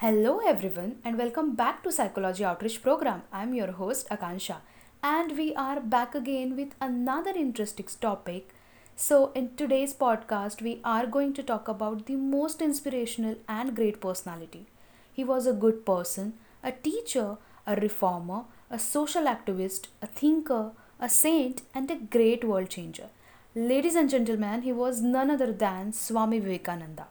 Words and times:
Hello 0.00 0.40
everyone 0.46 0.96
and 1.06 1.16
welcome 1.16 1.54
back 1.54 1.82
to 1.82 1.90
Psychology 1.90 2.44
Outreach 2.44 2.82
Program. 2.82 3.22
I'm 3.32 3.54
your 3.54 3.72
host 3.72 4.06
Akansha 4.10 4.56
and 5.02 5.38
we 5.38 5.54
are 5.54 5.80
back 5.80 6.14
again 6.14 6.54
with 6.54 6.74
another 6.82 7.30
interesting 7.30 7.86
topic. 7.98 8.52
So 8.94 9.32
in 9.34 9.56
today's 9.56 9.94
podcast 9.94 10.60
we 10.60 10.82
are 10.84 11.06
going 11.06 11.32
to 11.32 11.42
talk 11.42 11.66
about 11.66 12.04
the 12.04 12.16
most 12.16 12.60
inspirational 12.60 13.36
and 13.48 13.74
great 13.74 13.98
personality. 14.02 14.66
He 15.14 15.24
was 15.24 15.46
a 15.46 15.54
good 15.54 15.86
person, 15.86 16.34
a 16.62 16.72
teacher, 16.72 17.38
a 17.66 17.76
reformer, 17.76 18.42
a 18.70 18.78
social 18.78 19.24
activist, 19.24 19.86
a 20.02 20.06
thinker, 20.06 20.72
a 21.00 21.08
saint 21.08 21.62
and 21.74 21.90
a 21.90 21.96
great 21.96 22.44
world 22.44 22.68
changer. 22.68 23.08
Ladies 23.54 23.94
and 23.94 24.10
gentlemen, 24.10 24.60
he 24.60 24.74
was 24.74 25.00
none 25.00 25.30
other 25.30 25.52
than 25.54 25.94
Swami 25.94 26.38
Vivekananda. 26.38 27.06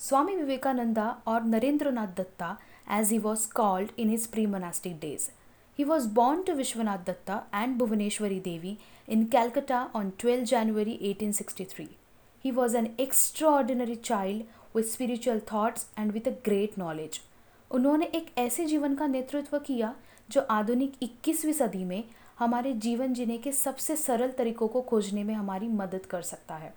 Swami 0.00 0.34
Vivekananda 0.36 0.98
और 1.26 1.44
Narendra 1.44 1.90
Nath 1.90 2.06
Datta 2.16 2.56
as 2.92 3.10
he 3.10 3.18
was 3.18 3.46
called 3.52 3.90
in 3.98 4.08
his 4.08 4.26
pre 4.26 4.46
monastic 4.46 4.98
days 5.00 5.28
he 5.78 5.84
was 5.84 6.08
born 6.08 6.42
to 6.42 6.52
Vishwanath 6.52 7.04
Datta 7.06 7.36
and 7.54 7.76
Bhuvaneshwari 7.78 8.40
Devi 8.40 8.76
in 9.08 9.24
Calcutta 9.24 9.82
on 9.94 10.10
twelfth 10.18 10.48
January 10.48 10.98
eighteen 11.02 11.32
sixty 11.32 11.64
three 11.64 11.88
he 12.44 12.50
was 12.50 12.76
an 12.76 12.88
extraordinary 13.00 13.94
child 13.94 14.44
with 14.76 14.84
spiritual 14.84 15.40
thoughts 15.52 15.86
and 15.98 16.12
with 16.12 16.28
a 16.28 16.32
great 16.44 16.78
knowledge 16.78 17.20
उन्होंने 17.70 18.06
एक 18.14 18.30
ऐसे 18.38 18.64
जीवन 18.64 18.94
का 18.94 19.06
नेतृत्व 19.06 19.58
किया 19.58 19.94
जो 20.30 20.40
आधुनिक 20.50 21.02
इक्कीसवीं 21.02 21.52
सदी 21.52 21.84
में 21.84 22.04
हमारे 22.38 22.72
जीवन 22.82 23.14
जीने 23.14 23.38
के 23.38 23.52
सबसे 23.52 23.96
सरल 23.96 24.30
तरीकों 24.38 24.68
को 24.68 24.80
खोजने 24.82 25.24
में 25.24 25.34
हमारी 25.34 25.68
मदद 25.68 26.06
कर 26.06 26.22
सकता 26.22 26.54
है। 26.54 26.74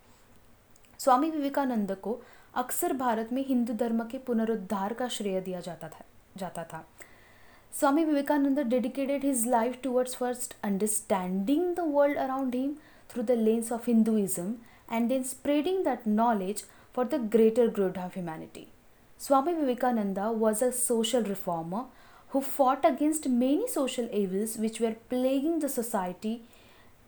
स्वामी 0.99 1.29
विवेकानंद 1.29 1.95
को 1.95 2.19
अक्सर 2.57 2.93
भारत 2.97 3.33
में 3.33 3.43
हिंदू 3.47 3.73
धर्म 3.79 4.03
के 4.11 4.17
पुनरुद्धार 4.27 4.93
का 4.99 5.07
श्रेय 5.17 5.39
दिया 5.41 5.59
जाता 5.61 5.87
था 5.87 6.05
जाता 6.37 6.63
था 6.73 6.85
Swami 7.73 8.05
Vivekananda 8.05 8.59
dedicated 8.69 9.25
his 9.25 9.45
life 9.47 9.79
towards 9.83 10.15
first 10.15 10.55
understanding 10.63 11.75
the 11.75 11.91
world 11.95 12.17
around 12.17 12.55
him 12.55 12.73
through 13.09 13.23
the 13.23 13.37
lens 13.41 13.71
of 13.71 13.83
Hinduism 13.87 14.53
and 14.91 15.11
in 15.11 15.23
spreading 15.33 15.83
that 15.85 16.07
knowledge 16.07 16.63
for 16.95 17.07
the 17.07 17.21
greater 17.35 17.67
good 17.75 17.97
of 17.97 18.19
humanity 18.19 18.67
Swami 19.21 19.53
Vivekananda 19.53 20.31
was 20.31 20.61
a 20.61 20.71
social 20.71 21.23
reformer 21.23 21.85
who 22.31 22.41
fought 22.41 22.85
against 22.85 23.27
many 23.27 23.67
social 23.67 24.07
evils 24.13 24.57
which 24.57 24.79
were 24.79 24.95
plaguing 25.09 25.59
the 25.59 25.69
society 25.69 26.43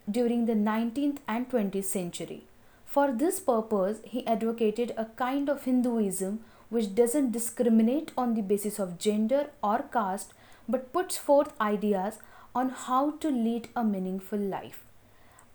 during 0.08 0.46
the 0.48 0.56
19th 0.56 1.18
and 1.28 1.50
20th 1.50 1.84
century. 1.86 2.42
For 2.90 3.12
this 3.12 3.40
purpose, 3.40 4.00
he 4.04 4.26
advocated 4.26 4.94
a 4.98 5.06
kind 5.16 5.48
of 5.48 5.64
Hinduism 5.64 6.40
which 6.72 6.96
doesn't 6.96 7.32
discriminate 7.32 8.12
on 8.18 8.34
the 8.34 8.42
basis 8.42 8.80
of 8.80 8.98
gender 8.98 9.52
or 9.64 9.84
caste 9.94 10.34
but 10.68 10.92
puts 10.92 11.16
forth 11.18 11.54
ideas 11.62 12.18
on 12.56 12.70
how 12.70 13.12
to 13.12 13.30
lead 13.30 13.68
a 13.76 13.84
meaningful 13.84 14.40
life. 14.40 14.80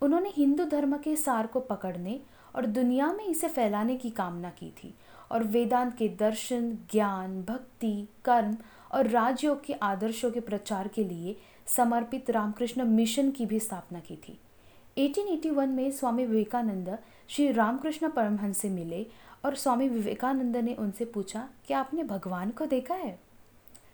उन्होंने 0.01 0.31
हिंदू 0.37 0.65
धर्म 0.71 0.97
के 1.03 1.15
सार 1.15 1.47
को 1.47 1.59
पकड़ने 1.69 2.19
और 2.55 2.65
दुनिया 2.77 3.11
में 3.13 3.25
इसे 3.25 3.47
फैलाने 3.49 3.95
की 3.97 4.09
कामना 4.17 4.49
की 4.59 4.71
थी 4.77 4.93
और 5.31 5.43
वेदांत 5.55 5.95
के 5.97 6.07
दर्शन 6.19 6.71
ज्ञान 6.91 7.41
भक्ति 7.49 7.93
कर्म 8.25 8.55
और 8.95 9.07
राजयोग 9.09 9.63
के 9.65 9.73
आदर्शों 9.83 10.31
के 10.31 10.39
प्रचार 10.49 10.87
के 10.95 11.03
लिए 11.03 11.35
समर्पित 11.75 12.29
रामकृष्ण 12.29 12.85
मिशन 12.95 13.31
की 13.31 13.45
भी 13.45 13.59
स्थापना 13.59 13.99
की 13.99 14.15
थी 14.27 14.39
1881 14.97 15.67
में 15.67 15.91
स्वामी 15.91 16.25
विवेकानंद 16.25 16.97
श्री 17.29 17.51
रामकृष्ण 17.51 18.09
परमहंस 18.09 18.57
से 18.57 18.69
मिले 18.69 19.05
और 19.45 19.55
स्वामी 19.55 19.87
विवेकानंद 19.89 20.57
ने 20.57 20.73
उनसे 20.73 21.05
पूछा 21.05 21.47
कि 21.67 21.73
आपने 21.73 22.03
भगवान 22.03 22.49
को 22.49 22.65
देखा 22.65 22.95
है? 22.95 23.19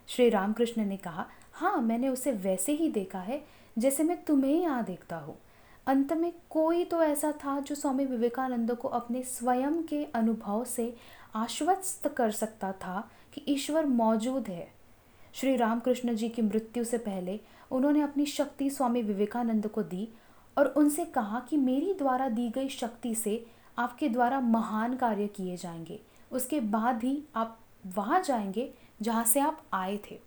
श्री 0.08 0.30
रामकृष्ण 0.30 0.86
ने 0.86 0.98
कहा 0.98 1.26
हाँ 1.54 1.82
मैंने 1.82 2.10
उसे 2.10 2.32
वैसे 2.32 2.72
ही 2.72 2.90
देखा 2.90 3.20
है, 3.20 3.42
जैसे 3.78 4.04
मैं 4.04 4.24
तुम्हें 4.24 4.62
यहाँ 4.62 4.84
देखता 4.84 5.16
हूँ। 5.16 5.38
अंत 5.88 6.14
में 6.14 6.32
कोई 6.50 6.84
तो 6.84 7.02
ऐसा 7.04 7.32
था 7.44 7.60
जो 7.60 7.76
स्वामी 7.76 8.06
विवेकानंद 8.06 8.72
को 8.72 8.88
अपने 8.88 9.24
स्वयं 9.24 9.82
के 9.84 10.04
अनुभव 10.06 10.64
से 10.66 10.94
आश्वस्त 11.36 12.08
कर 12.08 12.32
सकता 12.32 12.72
था 12.72 13.10
कि 13.34 13.44
ईश्वर 13.48 13.86
मौजूद 13.86 14.48
है। 14.48 14.68
श्री 15.34 15.56
रामकृष्ण 15.56 16.16
जी 16.16 16.30
की 16.30 16.42
मृत्यु 16.42 16.84
से 16.84 16.98
पहले 17.00 17.40
उन्होंने 17.72 18.02
अपनी 18.02 18.26
शक्ति 18.28 18.70
स्वामी 18.70 19.02
विवेकानंद 19.02 19.68
को 19.68 19.84
दी 19.84 20.08
और 20.58 20.68
उनसे 20.78 21.06
कहा 21.06 21.40
कि 21.40 21.58
मेरी 21.58 21.94
द्वारा 21.94 22.30
दी 22.30 22.50
गई 22.50 22.70
शक्ति 22.70 23.14
से 23.16 23.44
आपके 23.78 24.10
द्वारा 24.10 24.40
महान 24.40 24.96
कार्य 24.96 25.28
किए 25.28 25.58
जाएँगे। 25.58 26.00
उसके 26.32 26.60
बाद 26.60 27.04
ही 27.04 27.18
आप 27.36 27.60
वहाँ 27.96 28.22
जाएँगे 28.24 28.70
जहाँ 29.02 29.24
से 29.26 29.40
आप 29.40 29.64
आए 29.74 30.00
थे। 30.12 30.20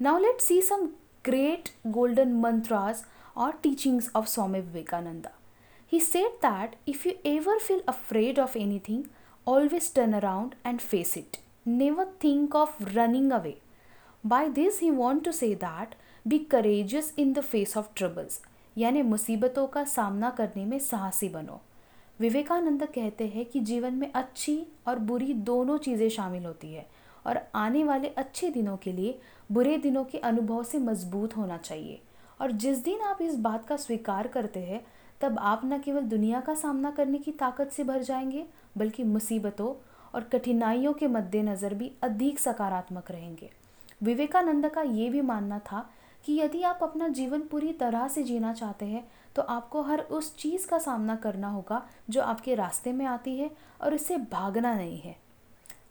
Now 0.00 0.18
let 0.18 0.40
see 0.40 0.60
some 0.62 0.86
great 1.24 1.68
golden 1.86 2.32
mantras 2.32 3.04
और 3.36 3.52
teachings 3.52 4.10
of 4.16 4.26
Swami 4.26 4.60
Vivekananda 4.60 5.30
he 5.92 6.00
said 6.00 6.34
that 6.44 6.76
if 6.88 7.08
you 7.08 7.12
ever 7.26 7.58
feel 7.58 7.82
afraid 7.88 8.38
of 8.38 8.56
anything 8.58 9.04
always 9.46 9.92
turn 9.94 10.12
around 10.12 10.54
and 10.66 10.80
face 10.80 11.16
it 11.18 11.36
never 11.66 12.12
think 12.24 12.54
of 12.54 12.82
running 12.84 13.32
away 13.32 13.56
by 14.26 14.48
this 14.48 14.80
he 14.80 14.90
want 14.90 15.24
to 15.24 15.32
say 15.32 15.54
that 15.54 15.94
be 16.26 16.38
courageous 16.38 17.14
in 17.18 17.32
the 17.32 17.40
face 17.40 17.76
of 17.76 17.88
troubles 17.96 18.40
यानी 18.78 19.02
मुसीबतों 19.02 19.66
का 19.66 19.84
सामना 19.84 20.30
करने 20.30 20.64
में 20.64 20.78
साहसी 20.78 21.28
बनो। 21.28 21.60
विवेकानंद 22.20 22.84
कहते 22.84 23.26
हैं 23.26 23.44
कि 23.44 23.60
जीवन 23.60 23.94
में 23.94 24.12
अच्छी 24.12 24.66
और 24.88 24.98
बुरी 24.98 25.32
दोनों 25.32 25.78
चीज़ें 25.78 26.08
शामिल 26.08 26.44
होती 26.44 26.72
है 26.74 26.86
और 27.26 27.40
आने 27.54 27.84
वाले 27.84 28.08
अच्छे 28.08 28.50
दिनों 28.50 28.76
के 28.76 28.92
लिए 28.92 29.18
बुरे 29.52 29.76
दिनों 29.78 30.04
के 30.04 30.18
अनुभव 30.18 30.62
से 30.64 30.78
मज़बूत 30.78 31.36
होना 31.36 31.56
चाहिए। 31.56 32.00
और 32.40 32.52
जिस 32.52 32.78
दिन 32.78 33.00
आप 33.00 33.22
इस 33.22 33.36
बात 33.36 33.66
का 33.66 33.76
स्वीकार 33.76 34.26
करते 34.26 34.60
हैं, 34.60 34.86
तब 35.20 35.38
आप 35.38 35.60
न 35.64 35.78
केवल 35.78 36.00
दुनिया 36.00 36.40
का 36.40 36.54
सामना 36.54 36.90
करने 36.90 37.18
की 37.18 37.32
ताकत 37.32 37.70
से 37.72 37.84
भर 37.84 38.02
जाएँगे, 38.02 38.46
बल्कि 38.78 39.04
मुसीबतों 39.04 39.74
और 40.14 40.24
कठिनाइयों 40.24 40.92
के 40.92 41.06
मद्देनज़र 41.06 41.74
भी 41.74 41.92
अधिक 42.02 42.38
सकारात्मक 42.38 43.10
रहेंगे। 43.10 43.50
विवेकानंद 44.02 44.68
का 44.68 44.82
ये 44.82 45.08
भी 45.10 45.20
मानना 45.20 45.58
था 45.58 45.90
कि 46.26 46.34
यदि 46.34 46.62
आप 46.62 46.78
अपना 46.82 47.08
जीवन 47.08 47.40
पूरी 47.40 47.72
तरह 47.72 48.08
से 48.08 48.22
जीना 48.22 48.52
चाहते 48.52 48.86
हैं 48.86 49.06
तो 49.36 49.42
आपको 49.42 49.82
हर 49.82 50.00
उस 50.00 50.34
चीज़ 50.36 50.66
का 50.66 50.78
सामना 50.78 51.16
करना 51.16 51.48
होगा 51.48 51.82
जो 52.10 52.22
आपके 52.22 52.54
रास्ते 52.54 52.92
में 52.92 53.04
आती 53.06 53.36
है 53.36 53.50
और 53.82 53.94
इससे 53.94 54.16
भागना 54.16 54.74
नहीं 54.74 54.98
है। 54.98 55.16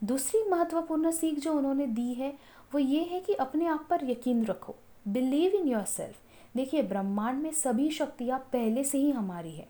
दूसरी 0.03 0.43
महत्वपूर्ण 0.49 1.11
सीख 1.11 1.39
जो 1.39 1.53
उन्होंने 1.53 1.87
दी 1.87 2.13
है, 2.13 2.33
वो 2.71 2.79
ये 2.79 3.03
है 3.03 3.19
कि 3.19 3.33
अपने 3.33 3.67
आप 3.67 3.85
पर 3.89 4.09
यकीन 4.09 4.45
रखो। 4.45 4.75
बिलीव 5.07 5.51
इन 5.51 5.67
योर 5.67 5.83
सेल्फ 5.83 6.21
देखिए, 6.55 6.81
ब्रह्मांड 6.81 7.41
में 7.43 7.51
सभी 7.51 7.89
शक्तियाँ 7.89 8.39
पहले 8.53 8.83
से 8.83 8.97
ही 8.97 9.11
हमारी 9.11 9.51
है। 9.51 9.67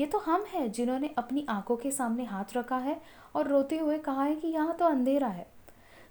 ये 0.00 0.06
तो 0.06 0.18
हम 0.18 0.44
हैं 0.48 0.70
जिन्होंने 0.72 1.10
अपनी 1.18 1.44
आँखों 1.48 1.76
के 1.76 1.90
सामने 1.90 2.24
हाथ 2.24 2.56
रखा 2.56 2.76
है 2.76 3.00
और 3.36 3.48
रोते 3.48 3.78
हुए 3.78 3.98
कहा 3.98 4.22
है 4.24 4.36
कि 4.36 4.48
यहाँ 4.48 4.74
तो 4.74 4.84
अंधेरा 4.84 5.28
है। 5.28 5.46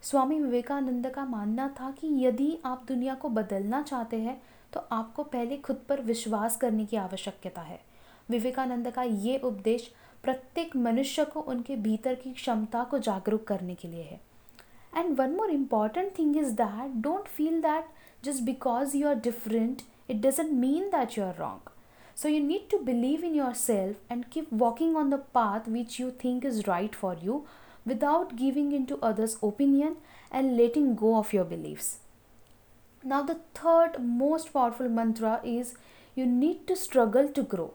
स्वामी 0.04 0.40
विवेकानंद 0.40 1.08
का 1.08 1.24
मानना 1.26 1.68
था 1.80 1.90
कि 1.92 2.08
यदि 2.26 2.58
आप 2.66 2.84
दुनिया 2.88 3.14
को 3.16 3.30
बदलना 3.30 3.82
चाहते 3.82 4.18
हैं 4.18 4.42
तो 4.74 4.80
आपको 4.92 5.24
पहले 5.24 5.58
खुद 5.58 5.82
पर 5.90 6.02
विश्वास 6.02 6.56
करने 6.56 6.86
की 6.86 6.98
आवश्यकता 6.98 7.62
है। 7.62 7.80
विवेकानंद 8.30 8.92
का 8.92 9.04
ये 9.04 9.38
उपदेश 9.38 9.90
प्रत्येक 10.24 10.76
मनुष्य 10.76 11.26
को 11.26 11.40
उनके 11.40 11.76
भीतर 11.76 12.16
की 12.16 12.34
क्षमता 12.34 12.84
को 12.84 13.00
जागरूक 13.00 13.44
करने 13.48 13.76
के 13.76 13.88
लिए 13.88 14.04
है। 14.04 14.20
And 14.98 15.16
one 15.20 15.36
more 15.36 15.52
important 15.52 16.18
thing 16.20 16.38
is 16.38 16.54
that 16.62 17.02
don't 17.04 17.28
feel 17.28 17.62
that 17.62 17.86
just 18.26 18.44
because 18.44 18.98
you 18.98 19.08
are 19.08 19.16
different 19.16 19.82
it 20.10 20.22
doesn't 20.22 20.52
mean 20.52 20.90
that 20.90 21.18
you 21.18 21.26
are 21.26 21.36
wrong 21.40 21.70
So 22.16 22.30
you 22.30 22.42
need 22.42 22.66
to 22.72 22.78
believe 22.88 23.24
in 23.28 23.36
yourself 23.36 24.12
and 24.14 24.26
keep 24.34 24.50
walking 24.64 24.92
on 24.96 25.08
the 25.14 25.18
path 25.38 25.70
which 25.76 25.94
you 26.00 26.10
think 26.24 26.44
is 26.50 26.60
right 26.68 26.98
for 26.98 27.14
you 27.22 27.38
without 27.86 28.36
giving 28.36 28.72
in 28.72 28.86
to 28.88 28.98
others' 29.02 29.38
opinion 29.42 29.98
and 30.32 30.58
letting 30.58 30.96
go 30.96 31.16
of 31.16 31.34
your 31.34 31.46
beliefs. 31.46 31.98
Now, 33.04 33.22
the 33.22 33.40
third 33.54 34.00
most 34.00 34.54
powerful 34.54 34.90
mantra 34.90 35.40
is 35.44 35.76
you 36.18 36.26
need 36.26 36.68
to 36.68 36.76
struggle 36.76 37.28
to 37.30 37.44
grow. 37.44 37.72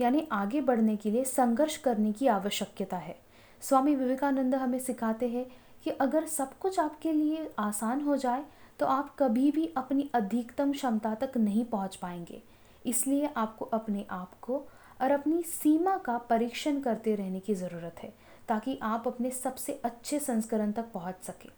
यानी 0.00 0.26
आगे 0.32 0.60
बढ़ने 0.60 0.96
के 0.96 1.10
लिए 1.10 1.24
संघर्ष 1.24 1.76
करने 1.76 2.12
की 2.12 2.26
आवश्यकता 2.26 2.96
है 2.96 3.16
स्वामी 3.62 3.94
विवेकानंद 3.94 4.54
हमें 4.54 4.78
सिखाते 4.78 5.28
हैं 5.28 5.44
कि 5.84 5.90
अगर 6.00 6.26
सब 6.26 6.58
कुछ 6.58 6.78
आपके 6.80 7.12
लिए 7.12 7.48
आसान 7.58 8.00
हो 8.00 8.16
जाए 8.16 8.44
तो 8.78 8.86
आप 8.86 9.14
कभी 9.18 9.50
भी 9.50 9.66
अपनी 9.76 10.08
अधिकतम 10.14 10.72
क्षमता 10.72 11.14
तक 11.14 11.36
नहीं 11.36 11.64
पहुँच 11.64 11.96
पाएँगे 11.96 12.42
इसलिए 12.86 13.28
आपको 13.36 13.64
अपने 13.74 14.06
आप 14.10 14.32
को 14.42 14.64
और 15.00 15.10
अपनी 15.10 15.42
सीमा 15.42 15.96
का 16.06 16.16
परीक्षण 16.30 16.80
करते 16.80 17.14
रहने 17.14 17.40
की 17.40 17.54
ज़रूरत 17.54 18.02
है 18.02 18.12
ताकि 18.52 18.78
आप 18.82 19.06
अपने 19.08 19.30
सबसे 19.30 19.80
अच्छे 19.84 20.18
संस्करण 20.18 20.72
तक 20.72 20.90
पहुँच 20.94 21.24
सके। 21.24 21.48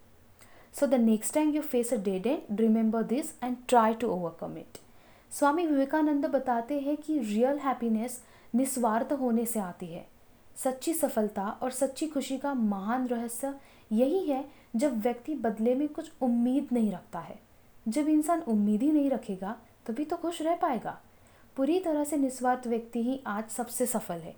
So 0.75 0.87
the 0.87 0.95
next 0.95 1.35
time 1.35 1.51
you 1.51 1.63
face 1.63 1.93
a 1.93 1.97
dead 1.97 2.27
end 2.27 2.61
remember 2.61 3.03
this 3.03 3.33
and 3.45 3.57
try 3.69 3.95
to 3.95 4.09
overcome 4.09 4.57
it 4.59 4.79
Swami 5.33 5.67
Vivekananda 5.67 6.27
बताते 6.27 6.79
हैं 6.81 6.97
कि 6.97 7.19
रियल 7.19 7.59
हैप्पीनेस 7.59 8.21
निस्वार्थ 8.55 9.13
होने 9.13 9.47
से 9.47 9.61
आती 9.61 9.87
है। 9.87 10.07
सच्ची 10.57 10.95
सफलता 10.95 11.49
और 11.63 11.71
सच्ची 11.71 12.07
खुशी 12.07 12.39
का 12.39 12.55
महान 12.55 13.07
रहस्य 13.07 13.55
यही 13.93 14.25
है 14.27 14.45
जब 14.77 15.01
व्यक्ति 15.01 15.35
बदले 15.35 15.75
में 15.75 15.89
कुछ 15.89 16.13
उम्मीद 16.23 16.69
नहीं 16.73 16.93
रखता 16.93 17.19
है। 17.19 17.39
जब 17.89 18.09
इंसान 18.09 18.41
उम्मीद 18.41 18.83
ही 18.83 18.93
नहीं 18.93 19.11
रखेगा, 19.11 19.57
तभी 19.87 20.05
तो 20.05 20.17
खुश 20.17 20.43
रह 20.43 20.57
पाएगा। 20.57 20.99
पूरी 21.57 21.81
तरह 21.81 22.05
से 22.05 22.17
निस्वार्थ 22.17 22.67
व्यक्ति 22.67 23.03
ही 23.03 23.21
आज 23.27 23.49
सबसे 23.49 23.87
सफल 23.87 24.15
है। 24.15 24.35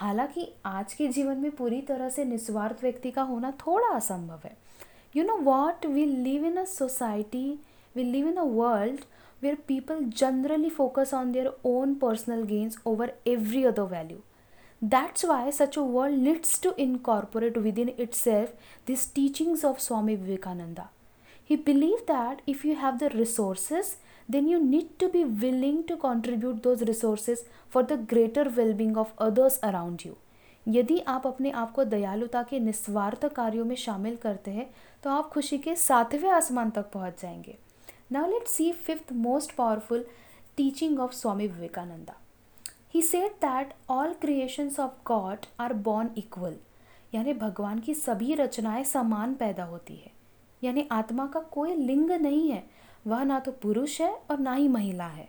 हालाँकि 0.00 0.46
आज 0.66 0.92
के 0.94 1.06
जीवन 1.08 1.36
में 1.36 1.50
पूरी 1.50 1.80
तरह 1.82 2.08
से 2.08 2.24
निस्वार्थ 2.24 2.82
व्यक्ति 2.82 3.10
का 3.10 3.22
होना 3.22 3.50
थोड़ा 3.60 3.86
असंभव 3.94 4.40
है। 4.44 4.56
You 5.14 5.24
know 5.24 5.36
what 5.36 5.86
we 5.86 6.04
live 6.04 6.44
in 6.46 6.56
a 6.56 6.64
society 6.64 7.48
we 7.96 8.02
live 8.02 8.28
in 8.28 8.36
a 8.36 8.42
world 8.42 9.00
where 9.42 9.54
people 9.68 10.04
generally 10.18 10.70
focus 10.70 11.14
on 11.14 11.32
their 11.32 11.50
own 11.64 11.94
personal 11.94 12.42
gains 12.44 12.78
over 12.86 13.12
every 13.26 13.64
other 13.64 13.82
value 13.94 14.18
that's 14.82 15.24
why 15.24 15.52
such 15.52 15.78
a 15.78 15.82
world 15.82 16.22
lets 16.22 16.60
to 16.62 16.72
incorporate 16.78 17.58
within 17.78 17.92
itself 18.18 18.54
this 18.86 19.12
teachings 19.14 19.64
of 19.64 19.80
Swami 19.80 20.16
Vivekananda 20.16 20.88
he 21.50 21.56
believe 21.66 22.04
that 22.08 22.48
if 22.48 22.66
you 22.66 22.74
have 22.74 22.96
the 22.96 23.10
resources 23.14 23.94
then 24.30 24.48
you 24.52 24.58
need 24.62 24.88
to 25.02 25.08
be 25.08 25.24
willing 25.42 25.76
to 25.90 25.96
contribute 25.96 26.62
those 26.62 26.82
resources 26.88 27.44
for 27.74 27.82
the 27.82 27.96
greater 28.12 28.44
well-being 28.58 28.96
of 28.96 29.12
others 29.26 29.58
around 29.62 30.04
you. 30.06 30.14
यदि 30.68 30.98
आप 31.08 31.26
अपने 31.26 31.50
आप 31.50 31.72
को 31.72 31.84
दयालुता 31.84 32.42
के 32.42 32.58
निस्वार्थ 32.60 33.24
कार्यों 33.26 33.64
में 33.64 33.76
शामिल 33.76 34.16
करते 34.16 34.50
हैं 34.50 34.68
तो 35.04 35.10
आप 35.10 35.28
खुशी 35.28 35.58
के 35.58 35.74
सातवें 35.76 36.28
आसमान 36.30 36.70
तक 36.70 36.90
पहुँच 36.90 37.22
जाएँगे। 37.22 37.56
Now 38.12 38.30
let 38.30 38.48
see 38.48 38.72
fifth 38.72 39.12
most 39.12 39.54
powerful 39.54 40.04
teaching 40.56 41.00
of 41.00 41.12
Swami 41.12 41.46
Vivekananda 41.46 42.16
he 42.94 43.02
said 43.02 43.32
that 43.44 43.74
all 43.90 44.12
creations 44.12 44.80
of 44.80 44.92
God 45.06 45.46
are 45.60 45.72
born 45.72 46.10
equal 46.16 46.56
यानी 47.14 47.32
भगवान 47.32 47.78
की 47.78 47.94
सभी 47.94 48.34
रचनाएँ 48.34 48.84
समान 48.84 49.34
पैदा 49.34 49.64
होती 49.64 49.96
है। 49.96 50.10
यानी 50.64 50.88
आत्मा 50.92 51.26
का 51.26 51.40
कोई 51.40 51.74
लिंग 51.74 52.10
नहीं 52.10 52.50
है 52.50 52.64
वह 53.06 53.24
ना 53.24 53.38
तो 53.40 53.52
पुरुष 53.62 54.00
है 54.00 54.12
और 54.30 54.38
ना 54.38 54.54
ही 54.54 54.68
महिला 54.68 55.06
है। 55.06 55.28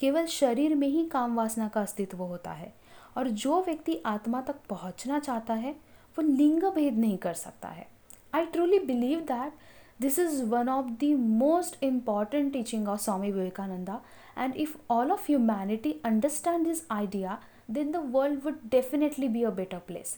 केवल 0.00 0.26
शरीर 0.28 0.74
में 0.74 0.88
ही 0.88 1.04
काम 1.08 1.36
वासना 1.36 1.68
का 1.68 1.80
अस्तित्व 1.82 2.18
होता 2.18 2.52
है 2.52 2.72
और 3.16 3.28
जो 3.30 3.60
व्यक्ति 3.62 4.00
आत्मा 4.06 4.40
तक 4.40 4.56
पहुँचना 4.68 5.18
चाहता 5.18 5.54
है, 5.54 5.72
वो 6.16 6.22
लिंग 6.22 6.62
भेद 6.64 6.98
नहीं 6.98 7.16
कर 7.18 7.34
सकता 7.34 7.68
है। 7.68 7.86
I 8.34 8.46
truly 8.46 8.78
believe 8.78 9.20
that 9.28 9.52
this 10.00 10.18
is 10.18 10.42
one 10.44 10.68
of 10.68 10.86
the 11.00 11.04
most 11.18 11.82
important 11.84 12.52
teaching 12.52 12.88
of 12.88 13.00
Swami 13.00 13.30
Vivekananda 13.32 14.00
and 14.38 14.54
if 14.56 14.76
all 14.90 15.12
of 15.12 15.24
humanity 15.26 15.92
understand 16.04 16.64
this 16.66 16.82
idea 16.90 17.38
then 17.70 17.90
the 17.92 17.96
world 18.12 18.44
would 18.44 18.58
definitely 18.70 19.28
be 19.28 19.42
a 19.42 19.50
better 19.50 19.78
place 19.86 20.16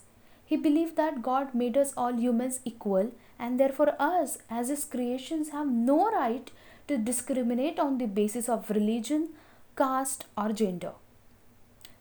he 0.50 0.56
believe 0.58 0.88
that 0.96 1.18
God 1.22 1.56
made 1.56 1.78
us 1.78 1.94
all 1.98 2.14
humans 2.14 2.60
equal 2.66 3.10
and 3.40 3.58
therefore 3.72 3.88
us 3.88 4.38
as 4.52 4.70
is 4.70 4.88
creations 4.90 5.50
have 5.54 5.70
no 5.70 6.08
right 6.14 6.50
to 6.88 6.98
discriminate 6.98 7.78
on 7.78 7.98
the 7.98 8.06
basis 8.06 8.48
of 8.48 8.70
religion, 8.70 9.28
caste 9.76 10.26
or 10.36 10.52
gender. 10.52 10.92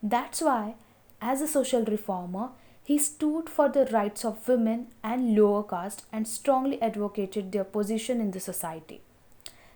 That's 0.03 0.41
why 0.41 0.75
as 1.21 1.41
a 1.41 1.47
social 1.47 1.85
reformer 1.85 2.49
he 2.83 2.97
stood 2.97 3.49
for 3.49 3.69
the 3.69 3.85
rights 3.85 4.25
of 4.25 4.47
women 4.47 4.87
and 5.03 5.35
lower 5.35 5.63
caste 5.63 6.05
and 6.11 6.27
strongly 6.27 6.81
advocated 6.81 7.51
their 7.51 7.63
position 7.63 8.19
in 8.19 8.31
the 8.31 8.39
society. 8.39 9.01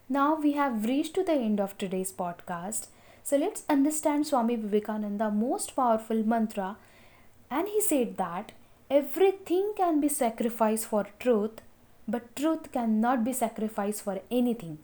Now 0.10 0.36
we 0.36 0.54
have 0.54 0.86
reached 0.86 1.13
to 1.16 1.24
the 1.24 1.34
end 1.34 1.60
of 1.60 1.78
today's 1.78 2.12
podcast. 2.12 2.88
So 3.24 3.38
let's 3.38 3.63
understand 3.69 4.28
Swami 4.28 4.56
Vivekananda's 4.56 5.34
most 5.34 5.75
powerful 5.75 6.24
mantra 6.24 6.78
and 7.50 7.68
he 7.68 7.81
said 7.81 8.18
that 8.18 8.51
everything 8.90 9.74
can 9.78 10.00
be 10.00 10.10
sacrificed 10.10 10.86
for 10.86 11.08
truth 11.19 11.62
but 12.08 12.36
truth 12.36 12.72
cannot 12.72 13.24
be 13.24 13.34
sacrificed 13.34 14.04
for 14.04 14.19
anything. 14.30 14.78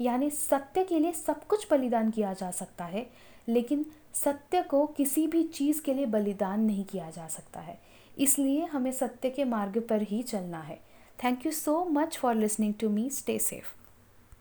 यानी 0.00 0.30
सत्य 0.30 0.84
के 0.84 0.98
लिए 0.98 1.12
सब 1.12 1.46
कुछ 1.46 1.66
बलिदान 1.70 2.10
किया 2.10 2.32
जा 2.32 2.50
सकता 2.50 2.84
है, 2.84 3.06
लेकिन 3.48 3.84
सत्य 4.14 4.62
को 4.62 4.86
किसी 4.86 5.26
भी 5.26 5.42
चीज़ 5.42 5.82
के 5.82 5.94
लिए 5.94 6.06
बलिदान 6.06 6.60
नहीं 6.60 6.84
किया 6.84 7.10
जा 7.10 7.26
सकता 7.28 7.60
है। 7.60 7.78
इसलिए 8.18 8.64
हमें 8.64 8.92
सत्य 8.92 9.30
के 9.30 9.44
मार्ग 9.44 9.78
पर 9.80 10.02
ही 10.02 10.22
चलना 10.22 10.60
है। 10.60 10.80
Thank 11.24 11.46
you 11.46 11.52
so 11.52 11.84
much 11.84 12.18
for 12.18 12.34
listening 12.34 12.74
to 12.80 12.88
me 12.88 13.08
stay 13.10 13.38
safe 13.38 13.74